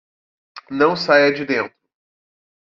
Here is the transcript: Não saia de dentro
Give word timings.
Não 0.71 0.95
saia 0.95 1.31
de 1.31 1.45
dentro 1.45 1.77